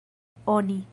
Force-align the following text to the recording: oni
oni 0.45 0.83